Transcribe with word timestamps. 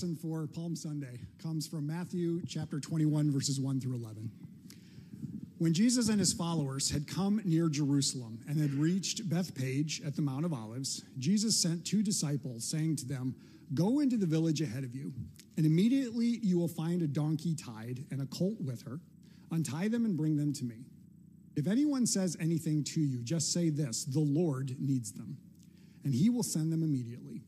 lesson 0.00 0.16
for 0.16 0.46
Palm 0.46 0.74
Sunday 0.74 1.20
comes 1.42 1.66
from 1.66 1.86
Matthew 1.86 2.40
chapter 2.48 2.80
21, 2.80 3.30
verses 3.30 3.60
1 3.60 3.82
through 3.82 3.96
11. 3.96 4.30
When 5.58 5.74
Jesus 5.74 6.08
and 6.08 6.18
his 6.18 6.32
followers 6.32 6.90
had 6.90 7.06
come 7.06 7.42
near 7.44 7.68
Jerusalem 7.68 8.38
and 8.48 8.58
had 8.58 8.72
reached 8.72 9.28
Bethphage 9.28 10.00
at 10.00 10.16
the 10.16 10.22
Mount 10.22 10.46
of 10.46 10.54
Olives, 10.54 11.04
Jesus 11.18 11.54
sent 11.54 11.84
two 11.84 12.02
disciples, 12.02 12.64
saying 12.64 12.96
to 12.96 13.04
them, 13.04 13.34
Go 13.74 14.00
into 14.00 14.16
the 14.16 14.24
village 14.24 14.62
ahead 14.62 14.84
of 14.84 14.94
you, 14.94 15.12
and 15.58 15.66
immediately 15.66 16.38
you 16.42 16.58
will 16.58 16.66
find 16.66 17.02
a 17.02 17.06
donkey 17.06 17.54
tied 17.54 18.02
and 18.10 18.22
a 18.22 18.26
colt 18.26 18.56
with 18.58 18.80
her. 18.84 19.00
Untie 19.50 19.88
them 19.88 20.06
and 20.06 20.16
bring 20.16 20.34
them 20.34 20.54
to 20.54 20.64
me. 20.64 20.86
If 21.56 21.66
anyone 21.66 22.06
says 22.06 22.38
anything 22.40 22.84
to 22.84 23.02
you, 23.02 23.22
just 23.22 23.52
say 23.52 23.68
this 23.68 24.04
The 24.06 24.18
Lord 24.20 24.76
needs 24.80 25.12
them, 25.12 25.36
and 26.04 26.14
he 26.14 26.30
will 26.30 26.42
send 26.42 26.72
them 26.72 26.82
immediately. 26.82 27.39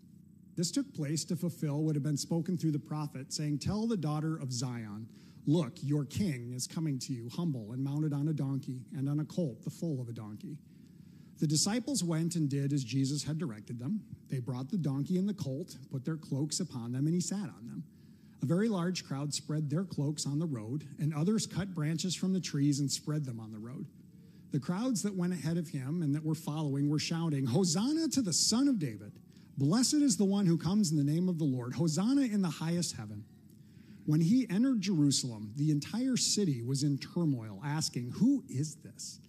This 0.56 0.70
took 0.70 0.92
place 0.94 1.24
to 1.24 1.36
fulfill 1.36 1.82
what 1.82 1.96
had 1.96 2.02
been 2.02 2.16
spoken 2.16 2.58
through 2.58 2.72
the 2.72 2.78
prophet, 2.78 3.32
saying, 3.32 3.58
Tell 3.58 3.86
the 3.86 3.96
daughter 3.96 4.36
of 4.36 4.52
Zion, 4.52 5.08
Look, 5.46 5.72
your 5.82 6.04
king 6.04 6.52
is 6.52 6.68
coming 6.68 6.98
to 7.00 7.12
you, 7.12 7.28
humble 7.28 7.72
and 7.72 7.82
mounted 7.82 8.12
on 8.12 8.28
a 8.28 8.32
donkey, 8.32 8.84
and 8.96 9.08
on 9.08 9.20
a 9.20 9.24
colt, 9.24 9.64
the 9.64 9.70
foal 9.70 10.00
of 10.00 10.08
a 10.08 10.12
donkey. 10.12 10.56
The 11.40 11.48
disciples 11.48 12.04
went 12.04 12.36
and 12.36 12.48
did 12.48 12.72
as 12.72 12.84
Jesus 12.84 13.24
had 13.24 13.38
directed 13.38 13.80
them. 13.80 14.02
They 14.28 14.38
brought 14.38 14.70
the 14.70 14.78
donkey 14.78 15.18
and 15.18 15.28
the 15.28 15.34
colt, 15.34 15.76
put 15.90 16.04
their 16.04 16.16
cloaks 16.16 16.60
upon 16.60 16.92
them, 16.92 17.06
and 17.06 17.14
he 17.14 17.20
sat 17.20 17.50
on 17.58 17.66
them. 17.66 17.82
A 18.42 18.46
very 18.46 18.68
large 18.68 19.04
crowd 19.04 19.34
spread 19.34 19.68
their 19.68 19.84
cloaks 19.84 20.26
on 20.26 20.38
the 20.38 20.46
road, 20.46 20.86
and 21.00 21.12
others 21.12 21.46
cut 21.46 21.74
branches 21.74 22.14
from 22.14 22.32
the 22.32 22.40
trees 22.40 22.78
and 22.78 22.90
spread 22.90 23.24
them 23.24 23.40
on 23.40 23.50
the 23.50 23.58
road. 23.58 23.86
The 24.52 24.60
crowds 24.60 25.02
that 25.02 25.16
went 25.16 25.32
ahead 25.32 25.56
of 25.56 25.68
him 25.68 26.02
and 26.02 26.14
that 26.14 26.24
were 26.24 26.34
following 26.34 26.88
were 26.88 26.98
shouting, 26.98 27.46
Hosanna 27.46 28.08
to 28.08 28.22
the 28.22 28.32
Son 28.32 28.68
of 28.68 28.78
David! 28.78 29.12
Blessed 29.58 29.94
is 29.94 30.16
the 30.16 30.24
one 30.24 30.46
who 30.46 30.56
comes 30.56 30.90
in 30.90 30.96
the 30.96 31.04
name 31.04 31.28
of 31.28 31.38
the 31.38 31.44
Lord. 31.44 31.74
Hosanna 31.74 32.22
in 32.22 32.42
the 32.42 32.48
highest 32.48 32.96
heaven. 32.96 33.24
When 34.04 34.20
he 34.20 34.48
entered 34.50 34.80
Jerusalem, 34.80 35.52
the 35.56 35.70
entire 35.70 36.16
city 36.16 36.62
was 36.62 36.82
in 36.82 36.98
turmoil, 36.98 37.60
asking, 37.64 38.10
Who 38.18 38.42
is 38.48 38.76
this? 38.76 39.20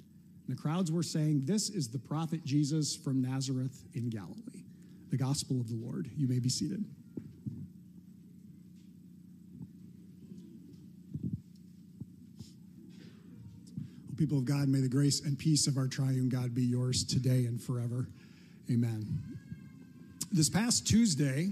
And 0.47 0.57
the 0.57 0.61
crowds 0.61 0.91
were 0.91 1.03
saying, 1.03 1.41
This 1.45 1.69
is 1.69 1.89
the 1.89 1.99
prophet 1.99 2.43
Jesus 2.43 2.95
from 2.95 3.21
Nazareth 3.21 3.83
in 3.93 4.09
Galilee. 4.09 4.65
The 5.09 5.17
gospel 5.17 5.61
of 5.61 5.69
the 5.69 5.75
Lord. 5.75 6.09
You 6.15 6.27
may 6.27 6.39
be 6.39 6.49
seated. 6.49 6.83
Oh, 14.11 14.15
people 14.17 14.39
of 14.39 14.45
God, 14.45 14.69
may 14.69 14.79
the 14.79 14.89
grace 14.89 15.21
and 15.21 15.37
peace 15.37 15.67
of 15.67 15.77
our 15.77 15.87
triune 15.87 16.29
God 16.29 16.55
be 16.55 16.63
yours 16.63 17.03
today 17.03 17.45
and 17.45 17.61
forever. 17.61 18.07
Amen. 18.71 19.32
This 20.35 20.49
past 20.49 20.87
Tuesday, 20.87 21.51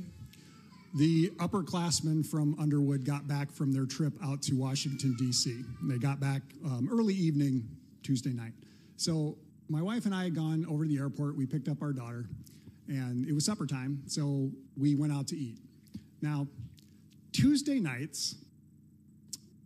the 0.95 1.29
upperclassmen 1.37 2.25
from 2.25 2.59
Underwood 2.59 3.05
got 3.05 3.27
back 3.27 3.51
from 3.51 3.71
their 3.71 3.85
trip 3.85 4.13
out 4.23 4.41
to 4.41 4.55
Washington, 4.55 5.15
D.C. 5.19 5.63
They 5.83 5.99
got 5.99 6.19
back 6.19 6.41
um, 6.65 6.89
early 6.91 7.13
evening 7.13 7.69
Tuesday 8.01 8.31
night. 8.31 8.53
So 8.97 9.37
my 9.69 9.83
wife 9.83 10.07
and 10.07 10.15
I 10.15 10.23
had 10.23 10.33
gone 10.33 10.65
over 10.67 10.83
to 10.83 10.89
the 10.89 10.97
airport. 10.97 11.37
We 11.37 11.45
picked 11.45 11.67
up 11.67 11.83
our 11.83 11.93
daughter, 11.93 12.25
and 12.87 13.27
it 13.27 13.33
was 13.33 13.45
supper 13.45 13.67
time, 13.67 14.01
so 14.07 14.49
we 14.75 14.95
went 14.95 15.13
out 15.13 15.27
to 15.27 15.37
eat. 15.37 15.59
Now, 16.23 16.47
Tuesday 17.33 17.79
nights 17.79 18.33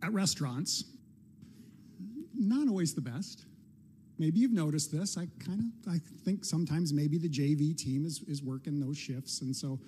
at 0.02 0.12
restaurants, 0.12 0.84
not 2.34 2.68
always 2.68 2.92
the 2.92 3.00
best. 3.00 3.46
Maybe 4.18 4.40
you've 4.40 4.52
noticed 4.52 4.90
this. 4.92 5.18
I 5.18 5.26
kind 5.44 5.60
of 5.60 5.92
I 5.92 6.00
think 6.24 6.44
sometimes 6.44 6.92
maybe 6.92 7.18
the 7.18 7.28
JV 7.28 7.76
team 7.76 8.06
is, 8.06 8.22
is 8.26 8.42
working 8.42 8.80
those 8.80 8.96
shifts. 8.96 9.42
And 9.42 9.54
so 9.54 9.78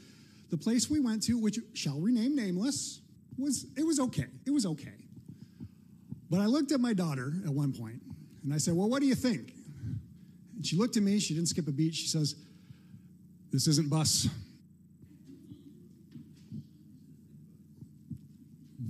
the 0.50 0.58
place 0.58 0.90
we 0.90 1.00
went 1.00 1.22
to, 1.24 1.38
which 1.38 1.58
shall 1.74 1.98
rename 2.00 2.36
nameless, 2.36 3.00
was 3.38 3.66
it 3.76 3.84
was 3.84 4.00
okay. 4.00 4.26
It 4.46 4.50
was 4.50 4.66
okay. 4.66 4.94
But 6.30 6.40
I 6.40 6.46
looked 6.46 6.72
at 6.72 6.80
my 6.80 6.92
daughter 6.92 7.32
at 7.44 7.52
one 7.52 7.72
point 7.72 8.02
and 8.44 8.52
I 8.52 8.58
said, 8.58 8.74
Well, 8.74 8.88
what 8.88 9.00
do 9.00 9.06
you 9.06 9.14
think? 9.14 9.54
And 10.56 10.66
she 10.66 10.76
looked 10.76 10.96
at 10.96 11.02
me, 11.02 11.18
she 11.20 11.34
didn't 11.34 11.48
skip 11.48 11.68
a 11.68 11.72
beat. 11.72 11.94
She 11.94 12.08
says, 12.08 12.34
This 13.50 13.66
isn't 13.66 13.88
bus. 13.88 14.28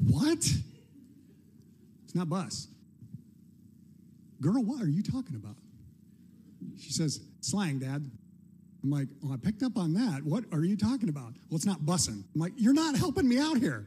What? 0.04 0.38
It's 0.38 2.14
not 2.14 2.28
bus. 2.28 2.68
Girl, 4.40 4.62
what 4.62 4.82
are 4.82 4.88
you 4.88 5.02
talking 5.02 5.36
about? 5.36 5.56
She 6.78 6.92
says, 6.92 7.20
Slang, 7.40 7.78
Dad. 7.78 8.10
I'm 8.82 8.90
like, 8.90 9.08
Well, 9.22 9.32
I 9.32 9.36
picked 9.36 9.62
up 9.62 9.76
on 9.76 9.94
that. 9.94 10.22
What 10.22 10.44
are 10.52 10.64
you 10.64 10.76
talking 10.76 11.08
about? 11.08 11.32
Well, 11.48 11.56
it's 11.56 11.66
not 11.66 11.80
bussing. 11.80 12.24
I'm 12.34 12.40
like, 12.40 12.52
You're 12.56 12.74
not 12.74 12.96
helping 12.96 13.28
me 13.28 13.38
out 13.38 13.58
here. 13.58 13.86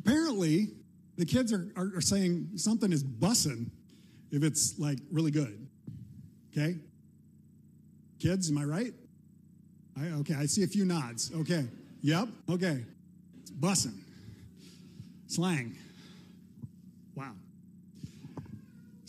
Apparently, 0.00 0.68
the 1.16 1.26
kids 1.26 1.52
are, 1.52 1.68
are, 1.76 1.92
are 1.96 2.00
saying 2.00 2.50
something 2.56 2.92
is 2.92 3.04
bussing 3.04 3.70
if 4.32 4.42
it's 4.42 4.78
like 4.78 4.98
really 5.10 5.30
good. 5.30 5.68
Okay? 6.50 6.76
Kids, 8.18 8.50
am 8.50 8.58
I 8.58 8.64
right? 8.64 8.92
I, 10.00 10.06
okay, 10.20 10.34
I 10.34 10.46
see 10.46 10.64
a 10.64 10.66
few 10.66 10.84
nods. 10.84 11.30
Okay. 11.34 11.66
Yep. 12.02 12.28
Okay. 12.50 12.84
It's 13.40 13.50
bussing. 13.50 13.98
Slang. 15.26 15.76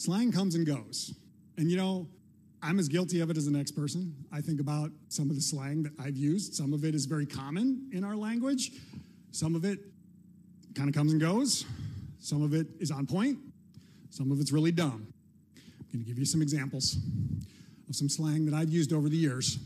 Slang 0.04 0.34
comes 0.34 0.56
and 0.56 0.68
goes. 0.68 1.16
And 1.58 1.72
you 1.72 1.78
know, 1.78 2.10
I'm 2.62 2.78
as 2.78 2.90
guilty 2.90 3.22
of 3.22 3.30
it 3.30 3.38
as 3.38 3.46
the 3.46 3.58
next 3.58 3.72
person. 3.72 4.14
I 4.34 4.42
think 4.42 4.60
about 4.60 4.92
some 5.08 5.30
of 5.30 5.38
the 5.38 5.42
slang 5.42 5.84
that 5.84 5.94
I've 5.98 6.18
used. 6.18 6.56
Some 6.56 6.74
of 6.74 6.84
it 6.84 6.94
is 6.94 7.06
very 7.06 7.26
common 7.26 7.90
in 7.94 8.04
our 8.04 8.14
language. 8.14 8.74
Some 9.32 9.56
of 9.56 9.64
it 9.64 9.80
kind 10.76 10.90
of 10.90 10.94
comes 10.94 11.14
and 11.14 11.22
goes. 11.22 11.64
Some 12.20 12.44
of 12.44 12.54
it 12.54 12.68
is 12.82 12.92
on 12.92 13.08
point. 13.08 13.38
Some 14.10 14.30
of 14.30 14.42
it's 14.42 14.52
really 14.52 14.74
dumb. 14.74 15.08
I'm 15.56 15.86
going 15.94 16.04
to 16.04 16.06
give 16.06 16.20
you 16.20 16.26
some 16.26 16.42
examples 16.42 16.98
of 17.88 17.96
some 17.96 18.10
slang 18.10 18.46
that 18.48 18.54
I've 18.54 18.70
used 18.70 18.92
over 18.92 19.08
the 19.08 19.16
years. 19.16 19.58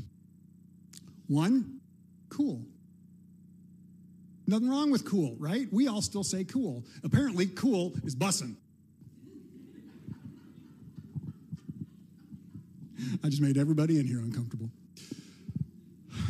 One, 1.25 1.79
cool. 2.29 2.61
Nothing 4.45 4.69
wrong 4.69 4.91
with 4.91 5.03
cool, 5.03 5.35
right? 5.39 5.65
We 5.71 5.87
all 5.87 6.03
still 6.03 6.23
say 6.23 6.43
cool. 6.43 6.85
Apparently, 7.03 7.47
cool 7.47 7.95
is 8.03 8.15
bussin'. 8.15 8.55
I 13.23 13.29
just 13.29 13.41
made 13.41 13.57
everybody 13.57 13.99
in 13.99 14.05
here 14.05 14.19
uncomfortable. 14.19 14.69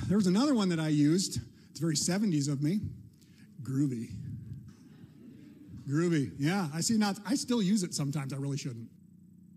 There 0.07 0.17
was 0.17 0.27
another 0.27 0.53
one 0.53 0.69
that 0.69 0.79
I 0.79 0.87
used. 0.87 1.39
It's 1.71 1.79
very 1.79 1.95
70s 1.95 2.49
of 2.49 2.61
me. 2.61 2.79
Groovy. 3.61 4.09
Groovy. 5.87 6.31
Yeah, 6.37 6.67
I 6.73 6.81
see 6.81 6.97
not 6.97 7.19
I 7.25 7.35
still 7.35 7.61
use 7.61 7.83
it 7.83 7.93
sometimes. 7.93 8.33
I 8.33 8.37
really 8.37 8.57
shouldn't. 8.57 8.89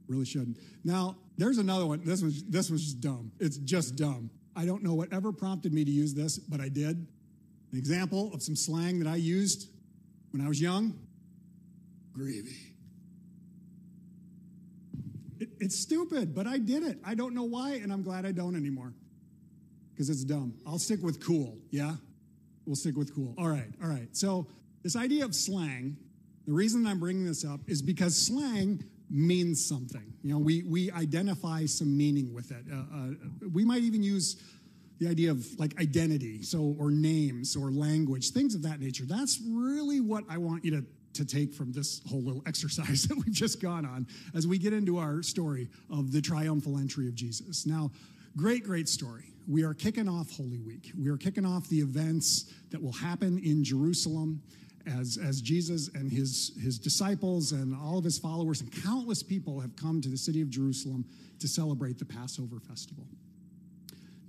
Really 0.08 0.24
shouldn't. 0.24 0.58
Now, 0.84 1.16
there's 1.38 1.58
another 1.58 1.86
one. 1.86 2.04
This 2.04 2.22
was 2.22 2.44
this 2.44 2.70
was 2.70 2.82
just 2.82 3.00
dumb. 3.00 3.32
It's 3.40 3.56
just 3.58 3.96
dumb. 3.96 4.30
I 4.56 4.64
don't 4.66 4.82
know 4.82 4.94
whatever 4.94 5.32
prompted 5.32 5.72
me 5.72 5.84
to 5.84 5.90
use 5.90 6.14
this, 6.14 6.38
but 6.38 6.60
I 6.60 6.68
did. 6.68 7.06
An 7.72 7.78
example 7.78 8.32
of 8.34 8.42
some 8.42 8.56
slang 8.56 8.98
that 8.98 9.08
I 9.08 9.16
used 9.16 9.68
when 10.32 10.44
I 10.44 10.48
was 10.48 10.60
young. 10.60 10.98
Gravy. 12.12 12.69
It, 15.60 15.64
it's 15.64 15.78
stupid, 15.78 16.34
but 16.34 16.46
I 16.46 16.58
did 16.58 16.82
it. 16.82 16.98
I 17.04 17.14
don't 17.14 17.34
know 17.34 17.44
why, 17.44 17.72
and 17.74 17.92
I'm 17.92 18.02
glad 18.02 18.26
I 18.26 18.32
don't 18.32 18.56
anymore. 18.56 18.92
Because 19.92 20.08
it's 20.08 20.24
dumb. 20.24 20.54
I'll 20.66 20.78
stick 20.78 21.02
with 21.02 21.24
cool, 21.24 21.58
yeah? 21.70 21.94
We'll 22.66 22.76
stick 22.76 22.96
with 22.96 23.14
cool. 23.14 23.34
All 23.38 23.48
right, 23.48 23.70
all 23.82 23.88
right. 23.88 24.08
So, 24.12 24.46
this 24.82 24.96
idea 24.96 25.24
of 25.24 25.34
slang, 25.34 25.96
the 26.46 26.52
reason 26.52 26.86
I'm 26.86 26.98
bringing 26.98 27.26
this 27.26 27.44
up 27.44 27.60
is 27.66 27.82
because 27.82 28.16
slang 28.16 28.82
means 29.10 29.64
something. 29.64 30.14
You 30.22 30.32
know, 30.32 30.38
we, 30.38 30.62
we 30.62 30.90
identify 30.92 31.66
some 31.66 31.96
meaning 31.96 32.32
with 32.32 32.50
it. 32.50 32.64
Uh, 32.72 32.76
uh, 32.76 33.08
we 33.52 33.64
might 33.64 33.82
even 33.82 34.02
use 34.02 34.40
the 35.00 35.08
idea 35.08 35.30
of 35.30 35.46
like 35.58 35.78
identity, 35.80 36.42
so 36.42 36.76
or 36.78 36.90
names 36.90 37.56
or 37.56 37.70
language, 37.72 38.30
things 38.30 38.54
of 38.54 38.62
that 38.62 38.80
nature. 38.80 39.04
That's 39.04 39.40
really 39.50 40.00
what 40.00 40.24
I 40.28 40.38
want 40.38 40.64
you 40.64 40.70
to 40.72 40.84
to 41.14 41.24
take 41.24 41.52
from 41.52 41.72
this 41.72 42.00
whole 42.08 42.22
little 42.22 42.42
exercise 42.46 43.04
that 43.04 43.16
we've 43.16 43.34
just 43.34 43.60
gone 43.60 43.84
on 43.84 44.06
as 44.34 44.46
we 44.46 44.58
get 44.58 44.72
into 44.72 44.98
our 44.98 45.22
story 45.22 45.68
of 45.90 46.12
the 46.12 46.20
triumphal 46.20 46.78
entry 46.78 47.08
of 47.08 47.14
Jesus. 47.14 47.66
Now, 47.66 47.90
great, 48.36 48.64
great 48.64 48.88
story. 48.88 49.32
We 49.48 49.64
are 49.64 49.74
kicking 49.74 50.08
off 50.08 50.30
Holy 50.36 50.60
Week. 50.60 50.92
We 50.96 51.08
are 51.10 51.16
kicking 51.16 51.44
off 51.44 51.68
the 51.68 51.80
events 51.80 52.52
that 52.70 52.80
will 52.80 52.92
happen 52.92 53.38
in 53.38 53.64
Jerusalem 53.64 54.42
as, 54.86 55.18
as 55.22 55.40
Jesus 55.40 55.88
and 55.94 56.10
his, 56.10 56.52
his 56.62 56.78
disciples 56.78 57.52
and 57.52 57.74
all 57.74 57.98
of 57.98 58.04
his 58.04 58.18
followers 58.18 58.60
and 58.60 58.70
countless 58.82 59.22
people 59.22 59.60
have 59.60 59.74
come 59.76 60.00
to 60.00 60.08
the 60.08 60.16
city 60.16 60.40
of 60.40 60.50
Jerusalem 60.50 61.04
to 61.38 61.48
celebrate 61.48 61.98
the 61.98 62.04
Passover 62.04 62.60
festival. 62.60 63.04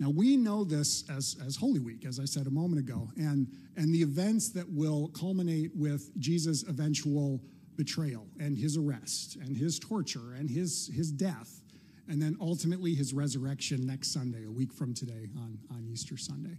Now, 0.01 0.09
we 0.09 0.35
know 0.35 0.63
this 0.63 1.03
as, 1.11 1.37
as 1.45 1.55
Holy 1.55 1.79
Week, 1.79 2.07
as 2.07 2.19
I 2.19 2.25
said 2.25 2.47
a 2.47 2.49
moment 2.49 2.79
ago, 2.79 3.11
and, 3.17 3.47
and 3.77 3.93
the 3.93 4.01
events 4.01 4.49
that 4.49 4.67
will 4.67 5.09
culminate 5.09 5.69
with 5.75 6.09
Jesus' 6.17 6.63
eventual 6.63 7.39
betrayal 7.77 8.25
and 8.39 8.57
his 8.57 8.77
arrest 8.77 9.35
and 9.35 9.55
his 9.55 9.77
torture 9.77 10.33
and 10.33 10.49
his, 10.49 10.89
his 10.91 11.11
death, 11.11 11.61
and 12.07 12.19
then 12.19 12.35
ultimately 12.41 12.95
his 12.95 13.13
resurrection 13.13 13.85
next 13.85 14.11
Sunday, 14.11 14.43
a 14.45 14.49
week 14.49 14.73
from 14.73 14.95
today 14.95 15.29
on, 15.37 15.59
on 15.69 15.85
Easter 15.85 16.17
Sunday. 16.17 16.57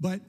But 0.00 0.22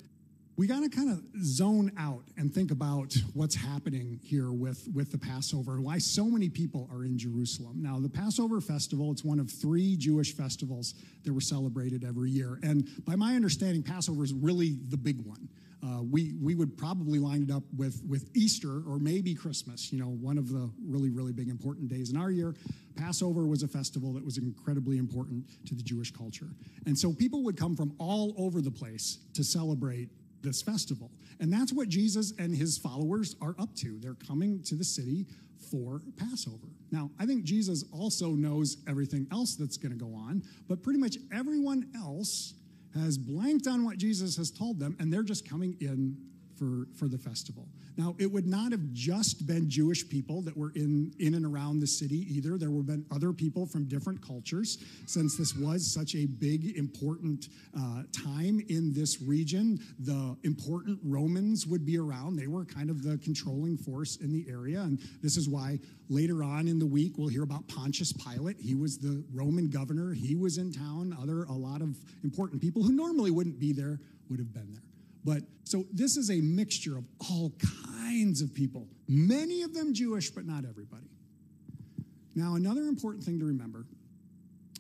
we 0.59 0.67
got 0.67 0.83
to 0.83 0.89
kind 0.89 1.09
of 1.09 1.23
zone 1.41 1.89
out 1.97 2.25
and 2.35 2.53
think 2.53 2.69
about 2.69 3.15
what's 3.33 3.55
happening 3.55 4.19
here 4.21 4.51
with, 4.51 4.89
with 4.93 5.09
the 5.09 5.17
Passover 5.17 5.75
and 5.75 5.85
why 5.85 5.97
so 5.97 6.25
many 6.25 6.49
people 6.49 6.89
are 6.91 7.05
in 7.05 7.17
Jerusalem. 7.17 7.81
Now, 7.81 7.97
the 7.97 8.09
Passover 8.09 8.59
festival, 8.59 9.09
it's 9.09 9.23
one 9.23 9.39
of 9.39 9.49
three 9.49 9.95
Jewish 9.95 10.35
festivals 10.35 10.95
that 11.23 11.31
were 11.31 11.39
celebrated 11.39 12.03
every 12.03 12.29
year. 12.29 12.59
And 12.61 12.89
by 13.05 13.15
my 13.15 13.35
understanding, 13.35 13.81
Passover 13.81 14.21
is 14.21 14.33
really 14.33 14.79
the 14.89 14.97
big 14.97 15.25
one. 15.25 15.47
Uh, 15.81 16.01
we, 16.03 16.33
we 16.41 16.55
would 16.55 16.77
probably 16.77 17.19
line 17.19 17.41
it 17.41 17.51
up 17.51 17.63
with, 17.77 18.01
with 18.05 18.29
Easter 18.35 18.83
or 18.85 18.99
maybe 18.99 19.33
Christmas, 19.33 19.93
you 19.93 19.97
know, 19.97 20.09
one 20.09 20.37
of 20.37 20.49
the 20.49 20.69
really, 20.85 21.09
really 21.09 21.31
big 21.31 21.47
important 21.47 21.87
days 21.87 22.11
in 22.11 22.17
our 22.17 22.31
year. 22.31 22.53
Passover 22.97 23.47
was 23.47 23.63
a 23.63 23.67
festival 23.69 24.11
that 24.11 24.25
was 24.25 24.37
incredibly 24.37 24.97
important 24.97 25.45
to 25.67 25.73
the 25.73 25.83
Jewish 25.83 26.11
culture. 26.11 26.49
And 26.85 26.99
so 26.99 27.13
people 27.13 27.43
would 27.43 27.55
come 27.55 27.77
from 27.77 27.95
all 27.97 28.33
over 28.37 28.59
the 28.59 28.71
place 28.71 29.19
to 29.35 29.43
celebrate 29.45 30.09
this 30.41 30.61
festival. 30.61 31.11
And 31.39 31.51
that's 31.51 31.73
what 31.73 31.89
Jesus 31.89 32.33
and 32.37 32.55
his 32.55 32.77
followers 32.77 33.35
are 33.41 33.55
up 33.59 33.75
to. 33.77 33.99
They're 33.99 34.13
coming 34.15 34.61
to 34.63 34.75
the 34.75 34.83
city 34.83 35.25
for 35.71 36.01
Passover. 36.17 36.67
Now, 36.91 37.11
I 37.19 37.25
think 37.25 37.43
Jesus 37.43 37.83
also 37.91 38.29
knows 38.31 38.77
everything 38.87 39.27
else 39.31 39.55
that's 39.55 39.77
going 39.77 39.91
to 39.91 39.97
go 39.97 40.13
on, 40.13 40.43
but 40.67 40.81
pretty 40.81 40.99
much 40.99 41.17
everyone 41.33 41.89
else 41.95 42.55
has 42.95 43.17
blanked 43.17 43.67
on 43.67 43.85
what 43.85 43.97
Jesus 43.97 44.35
has 44.37 44.49
told 44.49 44.79
them, 44.79 44.95
and 44.99 45.13
they're 45.13 45.23
just 45.23 45.47
coming 45.47 45.77
in 45.79 46.17
for, 46.59 46.87
for 46.93 47.07
the 47.07 47.17
festival. 47.17 47.65
Now, 47.97 48.15
it 48.19 48.31
would 48.31 48.45
not 48.45 48.71
have 48.71 48.93
just 48.93 49.47
been 49.47 49.69
Jewish 49.69 50.07
people 50.07 50.41
that 50.43 50.55
were 50.55 50.71
in, 50.75 51.13
in 51.19 51.35
and 51.35 51.45
around 51.45 51.79
the 51.79 51.87
city 51.87 52.25
either. 52.33 52.57
There 52.57 52.69
would 52.69 52.87
have 52.87 52.87
been 52.87 53.05
other 53.11 53.33
people 53.33 53.65
from 53.65 53.85
different 53.85 54.25
cultures, 54.25 54.77
since 55.05 55.37
this 55.37 55.55
was 55.55 55.91
such 55.91 56.15
a 56.15 56.25
big, 56.25 56.77
important 56.77 57.47
uh, 57.77 58.03
time 58.13 58.63
in 58.69 58.93
this 58.93 59.21
region. 59.21 59.79
The 59.99 60.37
important 60.43 60.99
Romans 61.03 61.65
would 61.67 61.85
be 61.85 61.97
around. 61.97 62.35
They 62.35 62.47
were 62.47 62.65
kind 62.65 62.89
of 62.89 63.03
the 63.03 63.17
controlling 63.17 63.77
force 63.77 64.17
in 64.17 64.31
the 64.31 64.45
area. 64.49 64.81
And 64.81 64.99
this 65.21 65.35
is 65.35 65.49
why 65.49 65.79
later 66.09 66.43
on 66.43 66.67
in 66.67 66.79
the 66.79 66.85
week, 66.85 67.13
we'll 67.17 67.27
hear 67.27 67.43
about 67.43 67.67
Pontius 67.67 68.13
Pilate. 68.13 68.57
He 68.59 68.75
was 68.75 68.97
the 68.97 69.23
Roman 69.33 69.69
governor, 69.69 70.13
he 70.13 70.35
was 70.35 70.57
in 70.57 70.71
town. 70.71 71.15
Other, 71.21 71.43
a 71.43 71.53
lot 71.53 71.81
of 71.81 71.97
important 72.23 72.61
people 72.61 72.83
who 72.83 72.91
normally 72.91 73.31
wouldn't 73.31 73.59
be 73.59 73.73
there 73.73 73.99
would 74.29 74.39
have 74.39 74.53
been 74.53 74.73
there. 74.73 74.88
But 75.29 75.43
so 75.63 75.85
this 75.93 76.17
is 76.17 76.31
a 76.31 76.41
mixture 76.41 76.97
of 76.97 77.05
all 77.29 77.53
kinds 77.93 78.41
of 78.41 78.51
people, 78.51 78.87
many 79.07 79.61
of 79.61 79.75
them 79.75 79.93
Jewish, 79.93 80.31
but 80.31 80.47
not 80.47 80.65
everybody. 80.67 81.05
Now, 82.33 82.55
another 82.55 82.81
important 82.85 83.23
thing 83.23 83.37
to 83.37 83.45
remember 83.45 83.85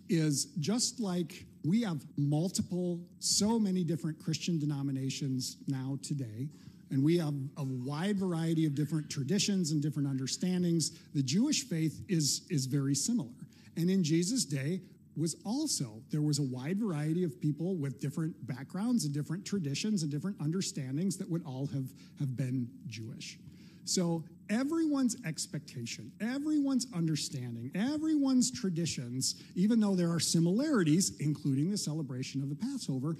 is 0.09 0.45
just 0.59 0.99
like 0.99 1.45
we 1.63 1.83
have 1.83 2.03
multiple, 2.17 2.99
so 3.19 3.59
many 3.59 3.83
different 3.83 4.17
Christian 4.17 4.57
denominations 4.57 5.57
now 5.67 5.99
today, 6.01 6.49
and 6.89 7.03
we 7.03 7.19
have 7.19 7.35
a 7.57 7.63
wide 7.65 8.17
variety 8.17 8.65
of 8.65 8.73
different 8.73 9.07
traditions 9.07 9.69
and 9.69 9.83
different 9.83 10.09
understandings, 10.09 10.97
the 11.13 11.21
Jewish 11.21 11.65
faith 11.65 12.01
is, 12.09 12.47
is 12.49 12.65
very 12.65 12.95
similar. 12.95 13.29
And 13.77 13.87
in 13.87 14.03
Jesus' 14.03 14.45
day, 14.45 14.81
was 15.19 15.35
also 15.45 16.01
there 16.11 16.21
was 16.21 16.39
a 16.39 16.43
wide 16.43 16.79
variety 16.79 17.23
of 17.23 17.39
people 17.41 17.75
with 17.75 17.99
different 17.99 18.35
backgrounds 18.47 19.05
and 19.05 19.13
different 19.13 19.45
traditions 19.45 20.03
and 20.03 20.11
different 20.11 20.37
understandings 20.39 21.17
that 21.17 21.29
would 21.29 21.45
all 21.45 21.67
have, 21.67 21.89
have 22.19 22.35
been 22.37 22.69
Jewish. 22.87 23.37
So 23.85 24.23
everyone's 24.49 25.17
expectation, 25.25 26.11
everyone's 26.21 26.85
understanding, 26.93 27.71
everyone's 27.73 28.51
traditions, 28.51 29.41
even 29.55 29.79
though 29.79 29.95
there 29.95 30.11
are 30.11 30.19
similarities, 30.19 31.13
including 31.19 31.71
the 31.71 31.77
celebration 31.77 32.43
of 32.43 32.49
the 32.49 32.55
Passover, 32.55 33.15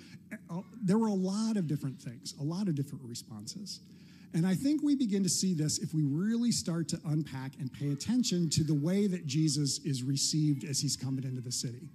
uh, 0.50 0.62
there 0.84 1.00
were 1.00 1.07
a 1.07 1.13
lot 1.13 1.57
of 1.57 1.68
different 1.68 2.00
things, 2.00 2.36
a 2.40 2.44
lot 2.44 2.68
of 2.68 2.75
different 2.75 3.04
responses. 3.04 3.80
And 4.34 4.46
I 4.46 4.54
think 4.54 4.84
we 4.84 4.96
begin 4.96 5.24
to 5.24 5.30
see 5.30 5.54
this 5.54 5.80
if 5.80 5.94
we 5.94 6.04
really 6.04 6.52
start 6.52 6.88
to 6.90 7.00
unpack 7.08 7.54
and 7.60 7.72
pay 7.72 7.92
attention 7.92 8.50
to 8.52 8.64
the 8.64 8.74
way 8.74 9.08
that 9.08 9.26
Jesus 9.26 9.80
is 9.80 10.04
received 10.04 10.64
as 10.64 10.80
he's 10.80 10.96
coming 10.96 11.24
into 11.24 11.42
the 11.42 11.52
city. 11.52 11.90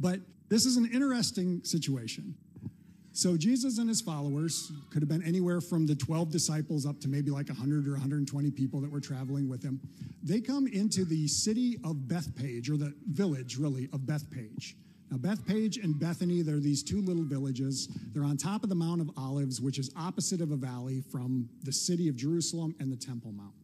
But 0.00 0.20
this 0.48 0.64
is 0.64 0.76
an 0.76 0.86
interesting 0.92 1.62
situation. 1.62 2.34
So, 3.12 3.36
Jesus 3.36 3.78
and 3.78 3.88
his 3.88 4.00
followers 4.00 4.72
could 4.90 5.00
have 5.00 5.08
been 5.08 5.22
anywhere 5.22 5.60
from 5.60 5.86
the 5.86 5.94
12 5.94 6.32
disciples 6.32 6.84
up 6.84 7.00
to 7.02 7.08
maybe 7.08 7.30
like 7.30 7.48
100 7.48 7.86
or 7.86 7.92
120 7.92 8.50
people 8.50 8.80
that 8.80 8.90
were 8.90 9.00
traveling 9.00 9.48
with 9.48 9.62
him. 9.62 9.80
They 10.24 10.40
come 10.40 10.66
into 10.66 11.04
the 11.04 11.28
city 11.28 11.78
of 11.84 12.08
Bethphage 12.08 12.68
or 12.68 12.76
the 12.76 12.92
village, 13.06 13.56
really, 13.56 13.88
of 13.92 14.04
Bethphage. 14.04 14.76
Now, 15.14 15.20
Bethphage 15.20 15.76
and 15.76 15.96
Bethany, 15.96 16.42
they're 16.42 16.58
these 16.58 16.82
two 16.82 17.00
little 17.00 17.22
villages. 17.22 17.88
They're 18.12 18.24
on 18.24 18.36
top 18.36 18.64
of 18.64 18.68
the 18.68 18.74
Mount 18.74 19.00
of 19.00 19.10
Olives, 19.16 19.60
which 19.60 19.78
is 19.78 19.92
opposite 19.96 20.40
of 20.40 20.50
a 20.50 20.56
valley 20.56 21.04
from 21.12 21.48
the 21.62 21.72
city 21.72 22.08
of 22.08 22.16
Jerusalem 22.16 22.74
and 22.80 22.90
the 22.90 22.96
Temple 22.96 23.30
Mount. 23.30 23.54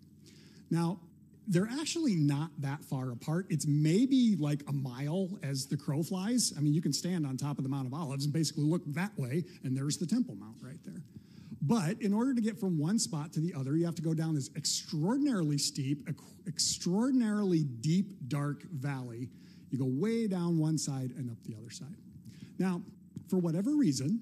Now, 0.70 1.00
they're 1.48 1.68
actually 1.80 2.14
not 2.14 2.50
that 2.60 2.84
far 2.84 3.10
apart. 3.10 3.46
It's 3.50 3.66
maybe 3.66 4.36
like 4.38 4.62
a 4.68 4.72
mile 4.72 5.28
as 5.42 5.66
the 5.66 5.76
crow 5.76 6.04
flies. 6.04 6.52
I 6.56 6.60
mean, 6.60 6.72
you 6.72 6.80
can 6.80 6.92
stand 6.92 7.26
on 7.26 7.36
top 7.36 7.58
of 7.58 7.64
the 7.64 7.70
Mount 7.70 7.88
of 7.88 7.94
Olives 7.94 8.26
and 8.26 8.32
basically 8.32 8.62
look 8.62 8.82
that 8.94 9.10
way, 9.18 9.42
and 9.64 9.76
there's 9.76 9.96
the 9.96 10.06
Temple 10.06 10.36
Mount 10.36 10.58
right 10.62 10.78
there. 10.84 11.02
But 11.62 12.00
in 12.00 12.14
order 12.14 12.32
to 12.32 12.40
get 12.40 12.60
from 12.60 12.78
one 12.78 13.00
spot 13.00 13.32
to 13.32 13.40
the 13.40 13.54
other, 13.54 13.76
you 13.76 13.86
have 13.86 13.96
to 13.96 14.02
go 14.02 14.14
down 14.14 14.36
this 14.36 14.50
extraordinarily 14.54 15.58
steep, 15.58 16.08
extraordinarily 16.46 17.64
deep, 17.64 18.28
dark 18.28 18.62
valley 18.70 19.30
you 19.70 19.78
go 19.78 19.86
way 19.86 20.26
down 20.26 20.58
one 20.58 20.78
side 20.78 21.12
and 21.16 21.30
up 21.30 21.36
the 21.44 21.54
other 21.56 21.70
side. 21.70 21.96
Now, 22.58 22.82
for 23.28 23.38
whatever 23.38 23.74
reason, 23.74 24.20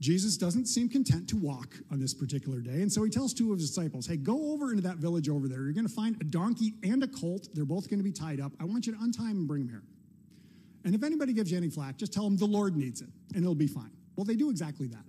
Jesus 0.00 0.38
doesn't 0.38 0.66
seem 0.66 0.88
content 0.88 1.28
to 1.28 1.36
walk 1.36 1.74
on 1.90 2.00
this 2.00 2.14
particular 2.14 2.60
day. 2.60 2.80
And 2.80 2.90
so 2.90 3.04
he 3.04 3.10
tells 3.10 3.34
two 3.34 3.52
of 3.52 3.58
his 3.58 3.68
disciples, 3.70 4.06
Hey, 4.06 4.16
go 4.16 4.52
over 4.52 4.70
into 4.70 4.82
that 4.82 4.96
village 4.96 5.28
over 5.28 5.46
there. 5.46 5.62
You're 5.62 5.74
going 5.74 5.86
to 5.86 5.92
find 5.92 6.16
a 6.20 6.24
donkey 6.24 6.74
and 6.82 7.02
a 7.04 7.08
colt. 7.08 7.48
They're 7.52 7.66
both 7.66 7.90
going 7.90 7.98
to 7.98 8.04
be 8.04 8.12
tied 8.12 8.40
up. 8.40 8.52
I 8.58 8.64
want 8.64 8.86
you 8.86 8.94
to 8.94 8.98
untie 9.00 9.28
them 9.28 9.38
and 9.38 9.48
bring 9.48 9.66
them 9.66 9.68
here. 9.68 9.82
And 10.84 10.94
if 10.94 11.02
anybody 11.02 11.34
gives 11.34 11.50
you 11.50 11.58
any 11.58 11.68
flack, 11.68 11.98
just 11.98 12.12
tell 12.12 12.24
them 12.24 12.38
the 12.38 12.46
Lord 12.46 12.76
needs 12.76 13.02
it 13.02 13.08
and 13.34 13.42
it'll 13.42 13.54
be 13.54 13.66
fine. 13.66 13.90
Well, 14.16 14.24
they 14.24 14.36
do 14.36 14.48
exactly 14.48 14.86
that. 14.88 15.04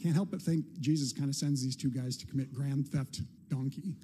Can't 0.00 0.14
help 0.14 0.30
but 0.30 0.40
think 0.40 0.64
Jesus 0.80 1.12
kind 1.12 1.28
of 1.28 1.34
sends 1.34 1.62
these 1.62 1.74
two 1.74 1.90
guys 1.90 2.16
to 2.18 2.26
commit 2.26 2.52
grand 2.54 2.86
theft 2.88 3.22
donkey. 3.48 3.96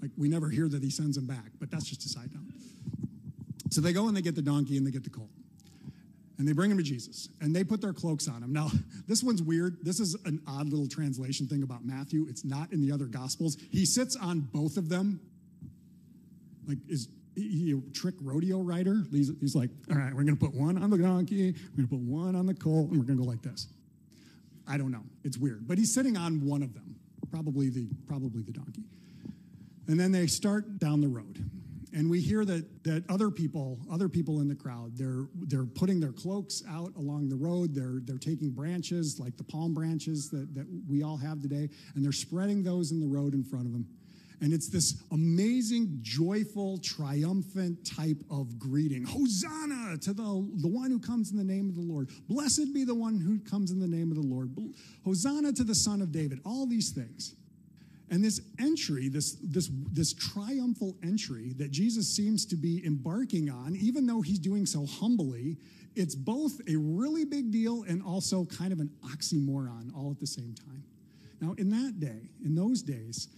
Like 0.00 0.10
we 0.16 0.28
never 0.28 0.48
hear 0.48 0.68
that 0.68 0.82
he 0.82 0.90
sends 0.90 1.16
them 1.16 1.26
back, 1.26 1.50
but 1.58 1.70
that's 1.70 1.84
just 1.84 2.04
a 2.04 2.08
side 2.08 2.30
note. 2.32 2.42
So 3.70 3.80
they 3.80 3.92
go 3.92 4.08
and 4.08 4.16
they 4.16 4.22
get 4.22 4.34
the 4.34 4.42
donkey 4.42 4.76
and 4.76 4.86
they 4.86 4.90
get 4.90 5.04
the 5.04 5.10
colt. 5.10 5.30
And 6.38 6.48
they 6.48 6.52
bring 6.52 6.70
him 6.70 6.78
to 6.78 6.82
Jesus 6.82 7.28
and 7.40 7.54
they 7.54 7.62
put 7.64 7.80
their 7.80 7.92
cloaks 7.92 8.26
on 8.26 8.42
him. 8.42 8.52
Now, 8.52 8.70
this 9.06 9.22
one's 9.22 9.42
weird. 9.42 9.76
This 9.82 10.00
is 10.00 10.16
an 10.24 10.40
odd 10.46 10.68
little 10.70 10.88
translation 10.88 11.46
thing 11.46 11.62
about 11.62 11.84
Matthew. 11.84 12.26
It's 12.28 12.44
not 12.44 12.72
in 12.72 12.80
the 12.80 12.92
other 12.92 13.04
gospels. 13.04 13.56
He 13.70 13.84
sits 13.84 14.16
on 14.16 14.40
both 14.40 14.76
of 14.76 14.88
them. 14.88 15.20
Like, 16.66 16.78
is 16.88 17.08
he 17.34 17.72
a 17.72 17.92
trick 17.92 18.14
rodeo 18.20 18.60
rider? 18.60 19.02
He's, 19.10 19.30
he's 19.40 19.54
like, 19.54 19.70
all 19.90 19.96
right, 19.96 20.14
we're 20.14 20.24
going 20.24 20.36
to 20.36 20.44
put 20.44 20.54
one 20.54 20.82
on 20.82 20.90
the 20.90 20.98
donkey, 20.98 21.52
we're 21.52 21.84
going 21.84 21.88
to 21.88 21.96
put 21.96 22.00
one 22.00 22.34
on 22.34 22.46
the 22.46 22.54
colt, 22.54 22.90
and 22.90 22.98
we're 22.98 23.06
going 23.06 23.18
to 23.18 23.24
go 23.24 23.28
like 23.28 23.42
this. 23.42 23.66
I 24.68 24.76
don't 24.76 24.92
know. 24.92 25.02
It's 25.24 25.36
weird. 25.36 25.66
But 25.66 25.78
he's 25.78 25.92
sitting 25.92 26.16
on 26.16 26.46
one 26.46 26.62
of 26.62 26.74
them, 26.74 26.96
probably 27.30 27.70
the, 27.70 27.88
probably 28.06 28.42
the 28.42 28.52
donkey. 28.52 28.84
And 29.90 29.98
then 29.98 30.12
they 30.12 30.28
start 30.28 30.78
down 30.78 31.00
the 31.00 31.08
road. 31.08 31.44
And 31.92 32.08
we 32.08 32.20
hear 32.20 32.44
that, 32.44 32.84
that 32.84 33.02
other 33.10 33.28
people, 33.28 33.80
other 33.90 34.08
people 34.08 34.40
in 34.40 34.46
the 34.46 34.54
crowd, 34.54 34.96
they're, 34.96 35.26
they're 35.34 35.66
putting 35.66 35.98
their 35.98 36.12
cloaks 36.12 36.62
out 36.70 36.94
along 36.94 37.28
the 37.28 37.34
road. 37.34 37.74
They're, 37.74 37.98
they're 38.04 38.16
taking 38.16 38.52
branches, 38.52 39.18
like 39.18 39.36
the 39.36 39.42
palm 39.42 39.74
branches 39.74 40.30
that, 40.30 40.54
that 40.54 40.68
we 40.88 41.02
all 41.02 41.16
have 41.16 41.42
today, 41.42 41.68
and 41.96 42.04
they're 42.04 42.12
spreading 42.12 42.62
those 42.62 42.92
in 42.92 43.00
the 43.00 43.08
road 43.08 43.34
in 43.34 43.42
front 43.42 43.66
of 43.66 43.72
them. 43.72 43.84
And 44.40 44.52
it's 44.52 44.68
this 44.68 45.02
amazing, 45.10 45.98
joyful, 46.02 46.78
triumphant 46.78 47.84
type 47.84 48.22
of 48.30 48.60
greeting. 48.60 49.04
Hosanna 49.04 49.98
to 50.02 50.12
the, 50.12 50.48
the 50.62 50.68
one 50.68 50.92
who 50.92 51.00
comes 51.00 51.32
in 51.32 51.36
the 51.36 51.42
name 51.42 51.68
of 51.68 51.74
the 51.74 51.82
Lord. 51.82 52.10
Blessed 52.28 52.72
be 52.72 52.84
the 52.84 52.94
one 52.94 53.18
who 53.18 53.40
comes 53.40 53.72
in 53.72 53.80
the 53.80 53.88
name 53.88 54.12
of 54.12 54.16
the 54.16 54.22
Lord. 54.22 54.56
Hosanna 55.04 55.52
to 55.54 55.64
the 55.64 55.74
Son 55.74 56.00
of 56.00 56.12
David. 56.12 56.38
All 56.46 56.64
these 56.64 56.90
things. 56.90 57.34
And 58.10 58.24
this 58.24 58.40
entry, 58.58 59.08
this, 59.08 59.36
this, 59.42 59.70
this 59.92 60.12
triumphal 60.12 60.96
entry 61.02 61.54
that 61.58 61.70
Jesus 61.70 62.08
seems 62.08 62.44
to 62.46 62.56
be 62.56 62.84
embarking 62.84 63.48
on, 63.50 63.76
even 63.76 64.04
though 64.04 64.20
he's 64.20 64.40
doing 64.40 64.66
so 64.66 64.84
humbly, 64.84 65.56
it's 65.94 66.16
both 66.16 66.60
a 66.68 66.76
really 66.76 67.24
big 67.24 67.52
deal 67.52 67.84
and 67.88 68.02
also 68.02 68.44
kind 68.46 68.72
of 68.72 68.80
an 68.80 68.90
oxymoron 69.04 69.94
all 69.96 70.10
at 70.10 70.18
the 70.18 70.26
same 70.26 70.54
time. 70.54 70.82
Now, 71.40 71.54
in 71.56 71.70
that 71.70 72.00
day, 72.00 72.30
in 72.44 72.54
those 72.54 72.82
days, 72.82 73.28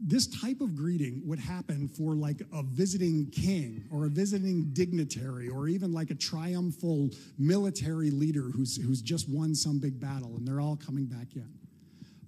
this 0.00 0.26
type 0.26 0.60
of 0.60 0.76
greeting 0.76 1.22
would 1.26 1.38
happen 1.38 1.88
for 1.88 2.14
like 2.14 2.40
a 2.52 2.62
visiting 2.62 3.30
king 3.30 3.84
or 3.90 4.06
a 4.06 4.08
visiting 4.08 4.70
dignitary 4.72 5.48
or 5.48 5.68
even 5.68 5.92
like 5.92 6.10
a 6.10 6.14
triumphal 6.14 7.10
military 7.38 8.10
leader 8.10 8.44
who's, 8.54 8.76
who's 8.76 9.02
just 9.02 9.28
won 9.28 9.54
some 9.54 9.78
big 9.78 10.00
battle 10.00 10.36
and 10.36 10.48
they're 10.48 10.60
all 10.60 10.76
coming 10.76 11.04
back 11.04 11.36
in. 11.36 11.59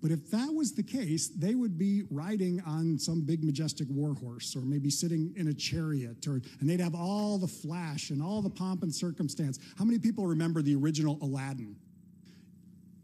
But 0.02 0.10
if 0.10 0.28
that 0.32 0.52
was 0.52 0.72
the 0.72 0.82
case, 0.82 1.28
they 1.28 1.54
would 1.54 1.78
be 1.78 2.02
riding 2.10 2.60
on 2.66 2.98
some 2.98 3.20
big 3.20 3.44
majestic 3.44 3.86
war 3.88 4.14
horse 4.14 4.56
or 4.56 4.62
maybe 4.62 4.90
sitting 4.90 5.32
in 5.36 5.46
a 5.46 5.54
chariot 5.54 6.26
or 6.26 6.42
and 6.60 6.68
they'd 6.68 6.80
have 6.80 6.96
all 6.96 7.38
the 7.38 7.46
flash 7.46 8.10
and 8.10 8.20
all 8.20 8.42
the 8.42 8.50
pomp 8.50 8.82
and 8.82 8.92
circumstance. 8.92 9.60
How 9.78 9.84
many 9.84 10.00
people 10.00 10.26
remember 10.26 10.60
the 10.60 10.74
original 10.74 11.18
Aladdin? 11.22 11.76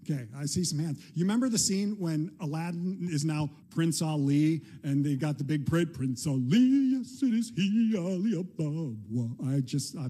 Okay, 0.03 0.27
I 0.37 0.47
see 0.47 0.65
some 0.65 0.81
hands. 0.81 1.01
You 1.15 1.23
remember 1.23 1.49
the 1.49 1.59
scene 1.59 1.95
when 2.01 2.33
Aladdin 2.41 3.09
is 3.13 3.25
now 3.25 3.51
Prince 3.71 4.03
Ali 4.03 4.63
and 4.83 5.05
they 5.05 5.15
got 5.15 5.39
the 5.39 5.45
big 5.45 5.67
parade, 5.67 5.95
Prince 5.95 6.27
Ali, 6.27 6.97
yes, 6.97 7.23
it 7.23 7.33
is 7.33 7.53
he, 7.55 7.95
Ali 7.97 8.33
Ababwa. 8.43 8.97
Well, 9.09 9.55
I 9.55 9.61
just, 9.61 9.97
I, 9.97 10.07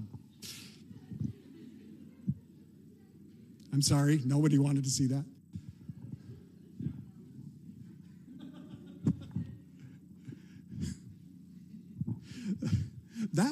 I'm 3.71 3.83
sorry, 3.83 4.21
nobody 4.25 4.57
wanted 4.57 4.85
to 4.85 4.89
see 4.89 5.05
that 5.07 5.25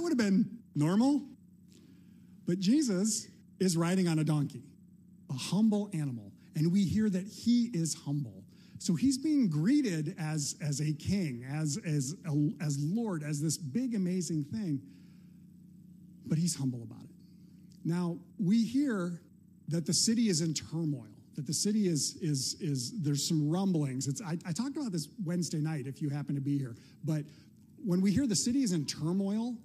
would 0.01 0.09
have 0.09 0.17
been 0.17 0.49
normal, 0.77 1.23
but 2.45 2.59
Jesus 2.59 3.27
is 3.59 3.75
riding 3.75 4.07
on 4.07 4.19
a 4.19 4.23
donkey, 4.23 4.63
a 5.29 5.33
humble 5.33 5.89
animal 5.93 6.27
and 6.57 6.71
we 6.71 6.83
hear 6.83 7.07
that 7.07 7.27
he 7.27 7.69
is 7.73 7.93
humble. 7.93 8.43
So 8.79 8.95
he's 8.95 9.17
being 9.17 9.47
greeted 9.47 10.15
as, 10.19 10.55
as 10.59 10.81
a 10.81 10.91
king, 10.91 11.45
as, 11.47 11.79
as, 11.85 12.15
as 12.59 12.79
Lord, 12.79 13.23
as 13.23 13.39
this 13.39 13.57
big, 13.57 13.93
amazing 13.93 14.43
thing, 14.45 14.81
but 16.25 16.39
he's 16.39 16.55
humble 16.55 16.81
about 16.81 17.03
it. 17.03 17.15
Now, 17.85 18.17
we 18.39 18.63
hear 18.63 19.21
that 19.67 19.85
the 19.85 19.93
city 19.93 20.29
is 20.29 20.41
in 20.41 20.55
turmoil, 20.55 21.05
that 21.35 21.45
the 21.45 21.53
city 21.53 21.87
is, 21.87 22.17
is, 22.21 22.55
is 22.59 23.03
there's 23.03 23.27
some 23.27 23.47
rumblings. 23.47 24.07
It's, 24.07 24.21
I, 24.21 24.31
I 24.45 24.51
talked 24.51 24.77
about 24.77 24.91
this 24.91 25.09
Wednesday 25.23 25.59
night 25.59 25.85
if 25.85 26.01
you 26.01 26.09
happen 26.09 26.33
to 26.33 26.41
be 26.41 26.57
here, 26.57 26.75
but 27.03 27.21
when 27.85 28.01
we 28.01 28.11
hear 28.11 28.25
the 28.25 28.35
city 28.35 28.63
is 28.63 28.71
in 28.71 28.85
turmoil, 28.85 29.55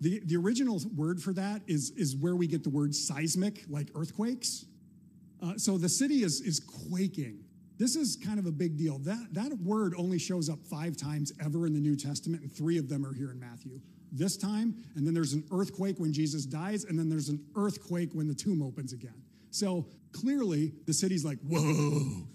the, 0.00 0.20
the 0.24 0.36
original 0.36 0.80
word 0.96 1.20
for 1.22 1.32
that 1.34 1.62
is, 1.66 1.90
is 1.96 2.16
where 2.16 2.34
we 2.34 2.46
get 2.46 2.64
the 2.64 2.70
word 2.70 2.94
seismic, 2.94 3.64
like 3.68 3.90
earthquakes. 3.94 4.64
Uh, 5.42 5.54
so 5.56 5.76
the 5.78 5.88
city 5.88 6.22
is, 6.22 6.40
is 6.40 6.60
quaking. 6.60 7.44
This 7.78 7.96
is 7.96 8.16
kind 8.16 8.38
of 8.38 8.46
a 8.46 8.52
big 8.52 8.76
deal. 8.76 8.98
That, 8.98 9.28
that 9.32 9.58
word 9.58 9.94
only 9.96 10.18
shows 10.18 10.48
up 10.48 10.58
five 10.66 10.96
times 10.96 11.32
ever 11.44 11.66
in 11.66 11.72
the 11.72 11.80
New 11.80 11.96
Testament, 11.96 12.42
and 12.42 12.52
three 12.52 12.78
of 12.78 12.88
them 12.88 13.06
are 13.06 13.14
here 13.14 13.30
in 13.30 13.40
Matthew. 13.40 13.80
This 14.12 14.36
time, 14.36 14.74
and 14.96 15.06
then 15.06 15.14
there's 15.14 15.34
an 15.34 15.44
earthquake 15.52 15.98
when 15.98 16.12
Jesus 16.12 16.44
dies, 16.44 16.84
and 16.84 16.98
then 16.98 17.08
there's 17.08 17.28
an 17.28 17.42
earthquake 17.56 18.10
when 18.12 18.26
the 18.26 18.34
tomb 18.34 18.62
opens 18.62 18.92
again. 18.92 19.22
So 19.50 19.86
clearly, 20.12 20.72
the 20.86 20.92
city's 20.92 21.24
like, 21.24 21.38
whoa. 21.46 22.26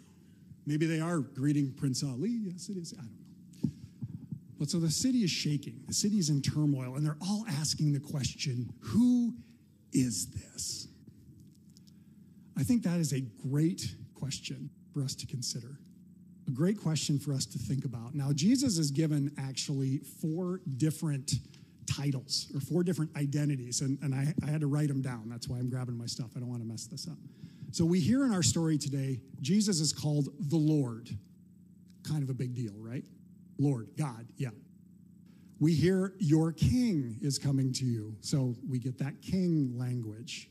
Maybe 0.65 0.87
they 0.87 0.99
are 0.99 1.19
greeting 1.19 1.73
Prince 1.73 2.03
Ali. 2.03 2.29
Yes, 2.29 2.69
it 2.69 2.77
is. 2.77 2.93
I 2.97 3.01
don't 3.01 3.11
know. 3.11 3.24
But 4.57 4.69
so 4.69 4.79
the 4.79 4.91
city 4.91 5.19
is 5.19 5.31
shaking. 5.31 5.81
The 5.87 5.93
city 5.93 6.17
is 6.17 6.29
in 6.29 6.41
turmoil, 6.41 6.95
and 6.95 7.05
they're 7.05 7.17
all 7.21 7.45
asking 7.47 7.93
the 7.93 7.99
question 7.99 8.73
who 8.79 9.33
is 9.91 10.27
this? 10.27 10.87
I 12.57 12.63
think 12.63 12.83
that 12.83 12.99
is 12.99 13.13
a 13.13 13.21
great 13.21 13.95
question 14.13 14.69
for 14.93 15.01
us 15.01 15.13
to 15.15 15.27
consider, 15.27 15.79
a 16.47 16.51
great 16.51 16.79
question 16.79 17.19
for 17.19 17.33
us 17.33 17.45
to 17.47 17.59
think 17.59 17.83
about. 17.83 18.15
Now, 18.15 18.31
Jesus 18.31 18.77
is 18.77 18.91
given 18.91 19.31
actually 19.37 19.99
four 20.21 20.61
different 20.77 21.33
titles 21.85 22.51
or 22.53 22.61
four 22.61 22.83
different 22.83 23.15
identities, 23.17 23.81
and, 23.81 23.99
and 24.01 24.15
I, 24.15 24.33
I 24.45 24.49
had 24.49 24.61
to 24.61 24.67
write 24.67 24.87
them 24.87 25.01
down. 25.01 25.27
That's 25.27 25.49
why 25.49 25.57
I'm 25.57 25.69
grabbing 25.69 25.97
my 25.97 26.05
stuff. 26.05 26.31
I 26.35 26.39
don't 26.39 26.49
want 26.49 26.61
to 26.61 26.67
mess 26.67 26.85
this 26.85 27.07
up. 27.07 27.17
So, 27.71 27.83
we 27.83 27.99
hear 27.99 28.23
in 28.23 28.33
our 28.33 28.43
story 28.43 28.77
today, 28.77 29.19
Jesus 29.41 29.81
is 29.81 29.91
called 29.91 30.29
the 30.39 30.57
Lord. 30.57 31.09
Kind 32.07 32.23
of 32.23 32.29
a 32.29 32.33
big 32.33 32.55
deal, 32.55 32.73
right? 32.77 33.03
Lord, 33.57 33.89
God, 33.97 34.27
yeah. 34.37 34.49
We 35.59 35.73
hear 35.73 36.13
your 36.19 36.51
king 36.51 37.17
is 37.21 37.39
coming 37.39 37.71
to 37.73 37.85
you. 37.85 38.15
So 38.19 38.55
we 38.69 38.77
get 38.77 38.97
that 38.99 39.21
king 39.21 39.77
language. 39.77 40.49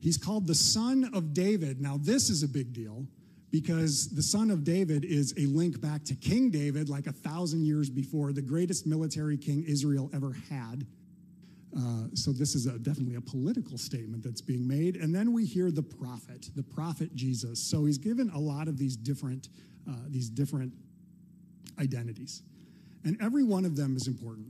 He's 0.00 0.16
called 0.16 0.46
the 0.46 0.54
Son 0.54 1.10
of 1.12 1.34
David. 1.34 1.80
Now, 1.80 1.98
this 2.00 2.30
is 2.30 2.42
a 2.42 2.48
big 2.48 2.72
deal 2.72 3.06
because 3.50 4.08
the 4.08 4.22
Son 4.22 4.50
of 4.50 4.64
David 4.64 5.04
is 5.04 5.34
a 5.38 5.46
link 5.46 5.80
back 5.80 6.04
to 6.04 6.14
King 6.14 6.50
David, 6.50 6.88
like 6.88 7.06
a 7.06 7.12
thousand 7.12 7.64
years 7.64 7.88
before, 7.88 8.32
the 8.32 8.42
greatest 8.42 8.86
military 8.86 9.36
king 9.36 9.64
Israel 9.66 10.10
ever 10.14 10.36
had. 10.50 10.86
Uh, 11.76 12.04
so, 12.14 12.32
this 12.32 12.54
is 12.54 12.66
a, 12.66 12.78
definitely 12.78 13.16
a 13.16 13.20
political 13.20 13.76
statement 13.76 14.22
that's 14.22 14.40
being 14.40 14.66
made. 14.66 14.96
And 14.96 15.14
then 15.14 15.32
we 15.32 15.44
hear 15.44 15.70
the 15.70 15.82
prophet, 15.82 16.48
the 16.56 16.62
prophet 16.62 17.14
Jesus. 17.14 17.60
So, 17.60 17.84
he's 17.84 17.98
given 17.98 18.30
a 18.30 18.38
lot 18.38 18.68
of 18.68 18.78
these 18.78 18.96
different, 18.96 19.48
uh, 19.88 19.94
these 20.08 20.30
different 20.30 20.72
identities. 21.78 22.42
And 23.04 23.16
every 23.20 23.44
one 23.44 23.64
of 23.64 23.76
them 23.76 23.96
is 23.96 24.08
important. 24.08 24.48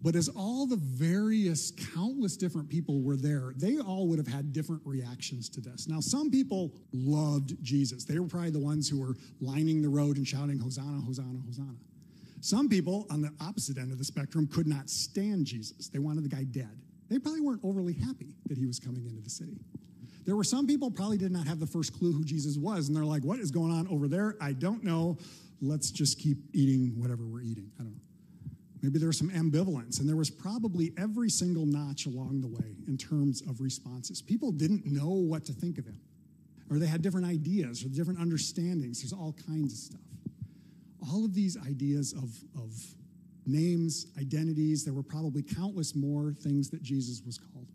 But 0.00 0.14
as 0.14 0.28
all 0.28 0.66
the 0.66 0.76
various, 0.76 1.72
countless 1.94 2.36
different 2.36 2.68
people 2.68 3.02
were 3.02 3.16
there, 3.16 3.52
they 3.56 3.78
all 3.78 4.06
would 4.06 4.18
have 4.18 4.28
had 4.28 4.52
different 4.52 4.82
reactions 4.84 5.48
to 5.50 5.60
this. 5.60 5.88
Now, 5.88 5.98
some 6.00 6.30
people 6.30 6.72
loved 6.92 7.62
Jesus. 7.62 8.04
They 8.04 8.18
were 8.18 8.28
probably 8.28 8.50
the 8.50 8.60
ones 8.60 8.88
who 8.88 9.00
were 9.00 9.16
lining 9.40 9.82
the 9.82 9.88
road 9.88 10.16
and 10.16 10.26
shouting, 10.26 10.58
Hosanna, 10.58 11.00
Hosanna, 11.00 11.40
Hosanna. 11.44 11.74
Some 12.40 12.68
people 12.68 13.06
on 13.10 13.20
the 13.20 13.32
opposite 13.40 13.78
end 13.78 13.90
of 13.90 13.98
the 13.98 14.04
spectrum 14.04 14.46
could 14.46 14.68
not 14.68 14.88
stand 14.88 15.46
Jesus. 15.46 15.88
They 15.88 15.98
wanted 15.98 16.24
the 16.24 16.28
guy 16.28 16.44
dead. 16.44 16.80
They 17.08 17.18
probably 17.18 17.40
weren't 17.40 17.64
overly 17.64 17.94
happy 17.94 18.34
that 18.46 18.56
he 18.56 18.66
was 18.66 18.78
coming 18.78 19.04
into 19.06 19.20
the 19.20 19.30
city. 19.30 19.58
There 20.24 20.36
were 20.36 20.44
some 20.44 20.66
people 20.66 20.90
probably 20.90 21.16
did 21.16 21.32
not 21.32 21.46
have 21.46 21.58
the 21.58 21.66
first 21.66 21.98
clue 21.98 22.12
who 22.12 22.22
Jesus 22.22 22.56
was, 22.58 22.88
and 22.88 22.96
they're 22.96 23.04
like, 23.04 23.24
What 23.24 23.38
is 23.40 23.50
going 23.50 23.72
on 23.72 23.88
over 23.88 24.08
there? 24.08 24.36
I 24.40 24.52
don't 24.52 24.84
know. 24.84 25.16
Let's 25.60 25.90
just 25.90 26.18
keep 26.18 26.38
eating 26.52 26.92
whatever 26.96 27.26
we're 27.26 27.42
eating. 27.42 27.70
I 27.78 27.82
don't 27.82 27.92
know. 27.92 28.00
Maybe 28.82 28.98
there 28.98 29.08
was 29.08 29.18
some 29.18 29.30
ambivalence, 29.30 29.98
and 29.98 30.08
there 30.08 30.16
was 30.16 30.30
probably 30.30 30.92
every 30.96 31.30
single 31.30 31.66
notch 31.66 32.06
along 32.06 32.40
the 32.40 32.46
way 32.46 32.76
in 32.86 32.96
terms 32.96 33.42
of 33.42 33.60
responses. 33.60 34.22
People 34.22 34.52
didn't 34.52 34.86
know 34.86 35.10
what 35.10 35.44
to 35.46 35.52
think 35.52 35.78
of 35.78 35.86
him, 35.86 36.00
or 36.70 36.78
they 36.78 36.86
had 36.86 37.02
different 37.02 37.26
ideas 37.26 37.84
or 37.84 37.88
different 37.88 38.20
understandings. 38.20 39.02
There's 39.02 39.12
all 39.12 39.34
kinds 39.46 39.72
of 39.72 39.78
stuff. 39.78 40.00
All 41.10 41.24
of 41.24 41.34
these 41.34 41.56
ideas 41.66 42.12
of, 42.12 42.30
of 42.60 42.72
names, 43.46 44.06
identities, 44.18 44.84
there 44.84 44.94
were 44.94 45.02
probably 45.02 45.42
countless 45.42 45.96
more 45.96 46.32
things 46.40 46.70
that 46.70 46.82
Jesus 46.82 47.22
was 47.26 47.38
called. 47.38 47.66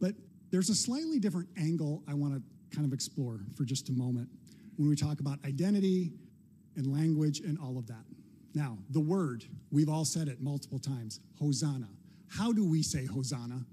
But 0.00 0.14
there's 0.50 0.70
a 0.70 0.74
slightly 0.74 1.18
different 1.18 1.48
angle 1.58 2.02
I 2.08 2.14
want 2.14 2.34
to 2.34 2.42
kind 2.74 2.86
of 2.86 2.92
explore 2.92 3.40
for 3.56 3.64
just 3.64 3.88
a 3.88 3.92
moment 3.92 4.28
when 4.76 4.88
we 4.88 4.96
talk 4.96 5.20
about 5.20 5.38
identity 5.44 6.12
and 6.76 6.92
language 6.92 7.40
and 7.40 7.58
all 7.58 7.78
of 7.78 7.86
that. 7.88 8.04
Now, 8.54 8.78
the 8.90 9.00
word, 9.00 9.44
we've 9.70 9.88
all 9.88 10.04
said 10.04 10.28
it 10.28 10.40
multiple 10.40 10.78
times 10.78 11.20
Hosanna. 11.38 11.88
How 12.28 12.52
do 12.52 12.64
we 12.64 12.82
say 12.82 13.06
Hosanna? 13.06 13.64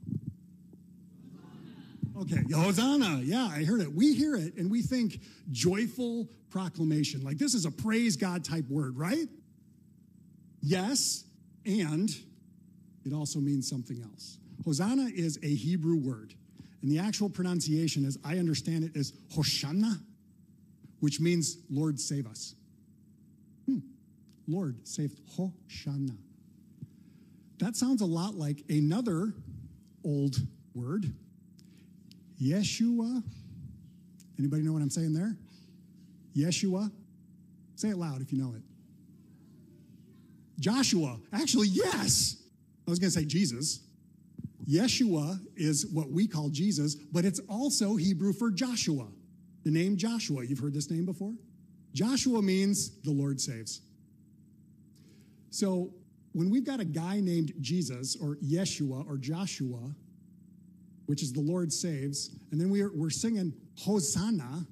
Okay, 2.20 2.44
Hosanna. 2.51 3.22
Yeah, 3.24 3.48
I 3.51 3.63
heard 3.63 3.82
it. 3.82 3.94
We 3.94 4.16
hear 4.16 4.36
it 4.36 4.56
and 4.56 4.72
we 4.72 4.82
think 4.82 5.20
joyful 5.51 6.27
proclamation. 6.50 7.24
Like 7.24 7.38
this 7.38 7.54
is 7.54 7.66
a 7.66 7.72
praise 7.72 8.18
God 8.18 8.44
type 8.44 8.68
word, 8.70 8.98
right? 8.98 9.27
Yes, 10.62 11.25
and 11.66 12.10
it 13.06 13.13
also 13.13 13.39
means 13.39 13.70
something 13.70 14.01
else. 14.01 14.39
Hosanna 14.66 15.10
is 15.13 15.39
a 15.44 15.54
Hebrew 15.54 15.98
word, 15.98 16.34
and 16.82 16.92
the 16.92 17.00
actual 17.00 17.30
pronunciation, 17.30 18.06
as 18.06 18.18
I 18.25 18.38
understand 18.38 18.84
it, 18.84 18.96
is 18.96 19.13
Hoshana, 19.36 20.00
which 21.00 21.20
means 21.20 21.58
Lord 21.70 22.00
save 22.00 22.25
us. 22.25 22.56
Lord, 24.48 24.88
saved 24.88 25.20
Hoshana. 25.38 26.18
That 27.60 27.75
sounds 27.75 28.01
a 28.01 28.06
lot 28.06 28.36
like 28.36 28.63
another 28.70 29.34
old 30.04 30.38
word, 30.74 31.12
Yeshua. 32.42 33.24
Anybody 34.39 34.62
know 34.62 34.74
what 34.74 34.82
I'm 34.82 34.89
saying 34.89 35.13
there? 35.13 35.36
Yeshua. 36.36 36.92
Say 37.75 37.89
it 37.89 37.98
loud 37.98 38.22
if 38.22 38.32
you 38.32 38.39
know 38.39 38.54
it. 38.56 38.62
Joshua. 40.60 41.18
Actually, 41.34 41.68
yes. 41.68 42.38
I 42.88 42.89
was 42.89 43.00
going 43.00 43.12
to 43.12 43.20
say 43.20 43.25
Jesus. 43.25 43.82
Yeshua 44.68 45.39
is 45.56 45.86
what 45.88 46.10
we 46.12 46.27
call 46.27 46.50
Jesus, 46.50 46.96
but 46.96 47.25
it's 47.25 47.39
also 47.48 47.96
Hebrew 47.96 48.34
for 48.34 48.51
Joshua. 48.51 49.08
The 49.63 49.72
name 49.72 49.98
Joshua. 49.98 50.44
You've 50.46 50.60
heard 50.60 50.74
this 50.74 50.89
name 50.89 51.06
before? 51.06 51.34
Joshua 51.94 52.42
means 52.42 53.00
the 53.01 53.12
Lord 53.12 53.39
saves. 53.39 53.82
So 55.50 55.94
when 56.34 56.50
we've 56.50 56.66
got 56.66 56.80
a 56.80 56.86
guy 56.86 57.20
named 57.20 57.54
Jesus 57.62 58.16
or 58.16 58.36
Yeshua 58.38 59.08
or 59.08 59.18
Joshua, 59.18 59.94
which 61.08 61.24
is 61.24 61.34
the 61.34 61.42
Lord 61.42 61.72
saves, 61.72 62.32
and 62.51 62.60
then 62.60 62.70
we're, 62.70 62.92
we're 62.94 63.10
singing 63.10 63.54
Hosanna, 63.80 64.66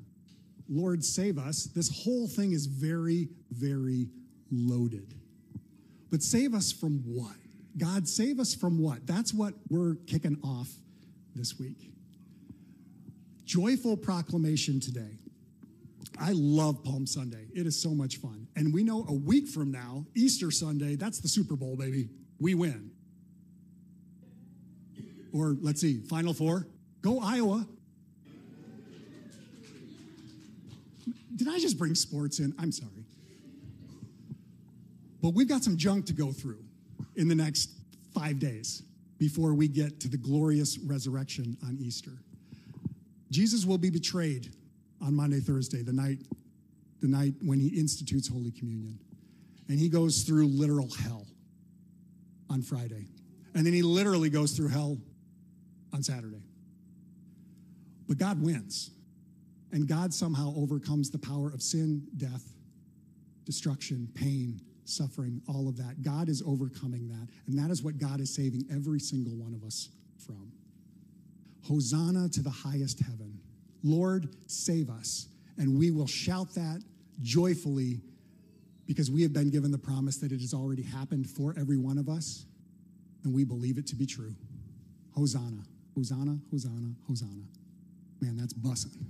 Lord 0.70 1.04
save 1.04 1.38
us, 1.38 1.66
this 1.66 2.04
whole 2.04 2.28
thing 2.28 2.52
is 2.52 2.66
very, 2.66 3.30
very 3.52 4.10
loaded. 4.52 5.14
But 6.12 6.22
save 6.22 6.54
us 6.54 6.72
from 6.72 7.00
what? 7.06 7.36
God, 7.78 8.08
save 8.08 8.40
us 8.40 8.54
from 8.54 8.80
what? 8.80 9.06
That's 9.06 9.34
what 9.34 9.54
we're 9.70 9.96
kicking 10.08 10.38
off 10.44 10.70
this 11.36 11.60
week. 11.60 11.92
Joyful 13.46 13.98
proclamation 13.98 14.80
today. 14.80 15.20
I 16.20 16.32
love 16.34 16.84
Palm 16.84 17.06
Sunday. 17.06 17.48
It 17.54 17.66
is 17.66 17.80
so 17.80 17.90
much 17.90 18.18
fun. 18.18 18.48
And 18.56 18.74
we 18.74 18.84
know 18.84 19.06
a 19.08 19.14
week 19.14 19.48
from 19.48 19.72
now, 19.72 20.06
Easter 20.16 20.52
Sunday, 20.52 20.96
that's 20.96 21.20
the 21.20 21.28
Super 21.28 21.56
Bowl, 21.56 21.76
baby. 21.76 22.10
We 22.40 22.54
win. 22.54 22.92
Or 25.34 25.58
let's 25.62 25.82
see, 25.82 26.00
Final 26.02 26.34
Four. 26.34 26.68
Go 27.02 27.20
Iowa. 27.20 27.68
did 31.36 31.50
I 31.50 31.60
just 31.60 31.78
bring 31.78 31.96
sports 31.96 32.40
in? 32.40 32.54
I'm 32.58 32.72
sorry. 32.72 33.06
But 35.22 35.34
we've 35.34 35.50
got 35.50 35.64
some 35.64 35.76
junk 35.76 36.06
to 36.06 36.14
go 36.14 36.32
through 36.32 36.64
in 37.16 37.28
the 37.28 37.36
next 37.36 37.72
five 38.14 38.40
days 38.40 38.84
before 39.18 39.54
we 39.54 39.68
get 39.68 40.00
to 40.02 40.08
the 40.08 40.18
glorious 40.18 40.78
resurrection 40.78 41.58
on 41.66 41.78
Easter. 41.80 42.12
Jesus 43.32 43.66
will 43.66 43.78
be 43.78 43.90
betrayed 43.90 44.54
on 45.02 45.14
Monday, 45.14 45.40
Thursday, 45.40 45.82
the 45.82 45.94
night, 45.94 46.20
the 47.02 47.08
night 47.08 47.34
when 47.42 47.60
he 47.60 47.68
institutes 47.68 48.28
Holy 48.28 48.52
Communion. 48.52 49.00
And 49.68 49.80
he 49.80 49.90
goes 49.90 50.24
through 50.24 50.48
literal 50.48 50.90
hell 51.04 51.26
on 52.50 52.62
Friday. 52.62 53.08
And 53.54 53.66
then 53.66 53.74
he 53.74 53.82
literally 53.82 54.30
goes 54.30 54.52
through 54.52 54.70
hell 54.70 54.98
on 55.94 56.04
Saturday. 56.04 56.44
But 58.08 58.18
God 58.18 58.42
wins. 58.42 58.92
And 59.72 59.88
God 59.88 60.14
somehow 60.14 60.54
overcomes 60.56 61.10
the 61.10 61.18
power 61.18 61.52
of 61.52 61.62
sin, 61.62 62.08
death, 62.18 62.54
destruction, 63.46 64.08
pain, 64.14 64.62
suffering, 64.86 65.42
all 65.48 65.68
of 65.68 65.78
that. 65.78 66.02
God 66.02 66.30
is 66.30 66.44
overcoming 66.46 67.08
that. 67.10 67.28
And 67.48 67.58
that 67.60 67.72
is 67.72 67.84
what 67.84 67.98
God 67.98 68.20
is 68.20 68.34
saving 68.34 68.66
every 68.72 69.00
single 69.00 69.36
one 69.36 69.54
of 69.54 69.64
us 69.64 69.90
from. 70.26 70.52
Hosanna 71.68 72.30
to 72.30 72.42
the 72.42 72.50
highest 72.50 73.00
heaven. 73.00 73.40
Lord, 73.86 74.28
save 74.48 74.90
us. 74.90 75.28
And 75.58 75.78
we 75.78 75.92
will 75.92 76.08
shout 76.08 76.54
that 76.56 76.82
joyfully 77.22 78.02
because 78.88 79.10
we 79.10 79.22
have 79.22 79.32
been 79.32 79.52
given 79.52 79.72
the 79.72 79.78
promise 79.78 80.18
that 80.18 80.32
it 80.32 80.42
has 80.42 80.54
already 80.54 80.82
happened 80.82 81.30
for 81.30 81.56
every 81.58 81.78
one 81.78 81.98
of 81.98 82.10
us. 82.10 82.46
And 83.24 83.34
we 83.34 83.46
believe 83.46 83.78
it 83.78 83.88
to 83.88 83.96
be 83.96 84.06
true. 84.06 84.36
Hosanna, 85.16 85.64
Hosanna, 85.96 86.40
Hosanna, 86.52 86.94
Hosanna. 87.08 87.44
Man, 88.22 88.36
that's 88.36 88.54
bussing. 88.54 89.06